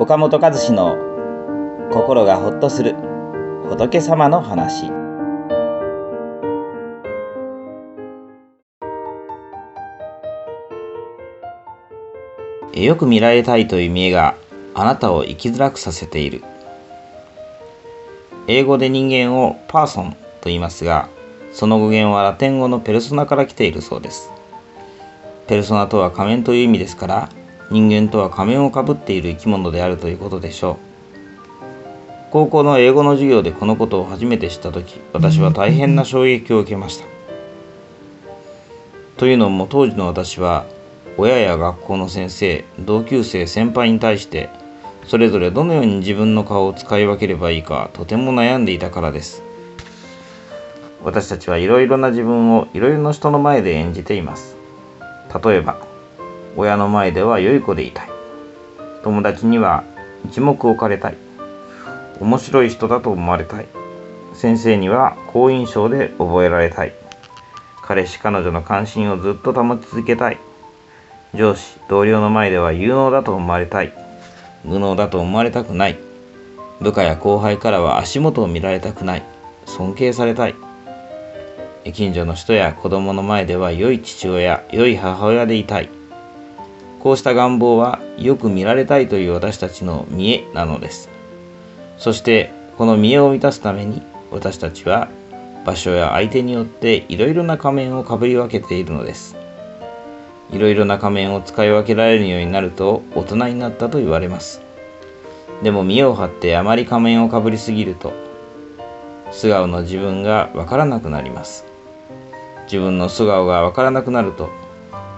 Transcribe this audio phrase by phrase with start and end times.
[0.00, 0.96] 岡本和志の
[1.90, 2.94] 心がほっとする
[3.68, 4.92] 仏様の話。
[12.74, 14.36] よく見られたいという見栄が
[14.72, 16.44] あなたを生きづらくさせている。
[18.46, 21.08] 英語で人間をパーソンと言いますが
[21.52, 24.30] その語源はラテン語のペルソナから来ているそうです。
[25.48, 27.28] ペルソナとは仮面という意味ですから
[27.70, 30.88] 人間とは仮面をかぶっている生き物であるということでしょう。
[32.30, 37.06] 高校の英語の授業でこのことを初めて知った時私は大変な衝撃を受けました。
[39.16, 40.66] というのも当時の私は
[41.16, 44.50] 親や学校の先生同級生先輩に対して
[45.06, 49.42] それぞれどのように自分の顔を使い分ければいいかとても悩んでいたからです。
[51.02, 54.54] 私たちはいろいろな自分をいろいろな人の前で演じています。
[55.42, 55.87] 例えば
[56.58, 58.08] 親の前では良い子でいたい。
[59.04, 59.84] 友達には
[60.26, 61.16] 一目置かれたい。
[62.20, 63.68] 面白い人だと思われたい。
[64.34, 66.92] 先生には好印象で覚えられたい。
[67.80, 70.38] 彼氏彼女の関心をずっと保ち続けたい。
[71.32, 73.92] 上司同僚の前では有能だと思われたい。
[74.64, 75.96] 無能だと思われたくない。
[76.80, 79.22] 部下や後輩からは足元を見られたくない。
[79.64, 80.56] 尊敬されたい。
[81.92, 85.97] 近所の人や子供の前では良い父親良い母親でいたい。
[87.08, 91.08] こうした願望はよく見られたいという私たちの見栄なのです。
[91.96, 95.08] そしてこの見栄を満たすために私たちは
[95.64, 99.36] 場所や相手によっていろいろな仮面をかぶり分けているのです。
[100.50, 104.60] いろいろな仮面を使い分けられるようになると大人になったと言われます。
[105.62, 108.12] でも見栄を張ってあまり仮面をかぶりすぎると
[109.30, 111.64] 素顔の自分がわからなくなります。
[112.64, 114.50] 自分の素顔がわからなくなると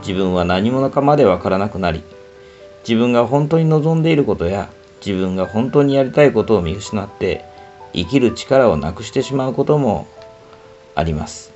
[0.00, 2.02] 自分は何者かまでわからなくなり
[2.88, 4.70] 自分が本当に望んでいることや
[5.04, 7.44] 自分が本当にやりたいことを見失って
[7.92, 10.06] 生きる力をなくしてしまうことも
[10.94, 11.52] あります。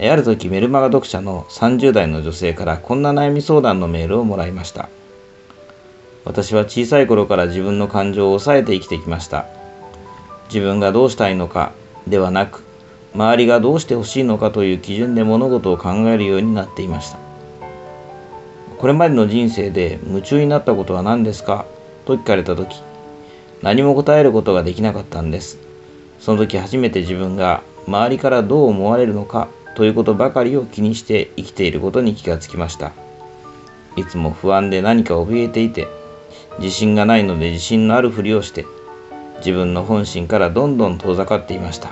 [0.00, 4.88] ある時メルマガ読者の30代の女性からこんな悩み相談のメールをもらいました。
[6.24, 9.46] 私は小さい頃から自分の感情を抑えて生きてきました。
[10.48, 11.72] 自分がどうしたいのか
[12.06, 12.62] ではなく
[13.18, 17.18] 周りがどうしてほしいのかという基準で物事を考えるようになっていました。
[18.78, 21.66] これまでの人生で夢中になったことは何ですか？
[22.04, 22.80] と聞かれた時
[23.60, 25.58] 何も答えることができなかったんです。
[26.20, 29.48] その時初めて自分が周りからどう思われるのか？
[29.74, 32.92] ということばかりを気にして生きていることに気がつきました。
[33.96, 35.88] いつも不安で何か怯えていて
[36.60, 38.64] 自信がないので自信のあるふりをして
[39.38, 41.90] 自分の本心からどんどん遠ざかっていました。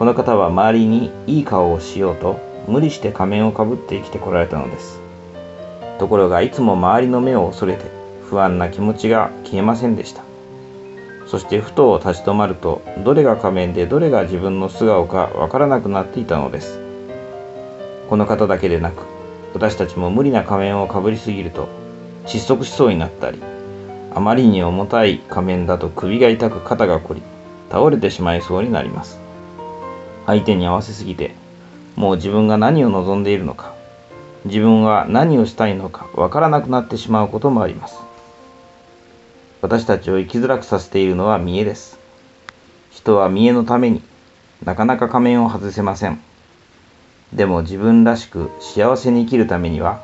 [0.00, 4.98] この方は周りにいい顔をしようと無理して仮面をかぶって生きてこられたのです。
[5.98, 7.84] ところがいつも周りの目を恐れて
[8.24, 10.22] 不安な気持ちが消えませんでした。
[11.26, 16.80] そしてふと立ち止まるとどれが仮面でどれが自分の素顔かわからなくなっていたのです。
[18.08, 19.02] この方だけでなく
[19.52, 21.68] 私たちも無理な仮面をかぶりすぎると
[22.24, 23.42] 窒息しそうになったり
[24.14, 27.22] あまりに重たい仮面だと首が痛く肩が凝り
[27.70, 29.20] 倒れてしまいそうになります。
[30.26, 31.34] 相手に合わせすぎて
[31.96, 33.74] もう自分が何を望んでいるのか
[34.44, 37.98] 自分は何をしたいのかわからなくなってしまうこともあります。
[39.60, 41.98] 私たちを生きづらくさせているのは見栄です。
[42.90, 44.02] 人は見栄のために
[44.64, 46.20] なかなか仮面を外せません。
[47.34, 50.02] でも自分らしく幸せに生きるためには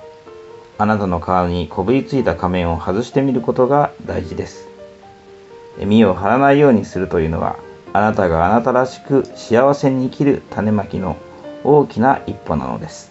[0.78, 4.68] あなたの顔にこぶりついた仮面を外してみることが大事です。
[5.78, 7.58] 身を張らないようにするというのは
[7.96, 11.16] あなたがあなたらしく幸せに生きる種まきの
[11.64, 13.10] 大きな一歩なのです。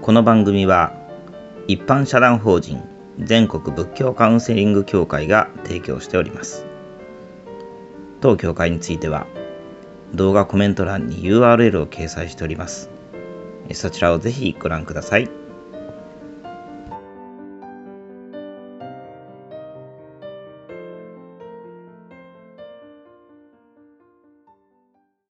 [0.00, 0.94] この番組は
[1.66, 2.82] 一般社団法人
[3.22, 6.64] 全国仏教カウンセリング協会が提供しております。
[8.22, 9.26] 当協会については
[10.14, 12.88] 動画コメント欄に URL を掲載しております。
[13.74, 15.37] そちらをぜひご覧ください。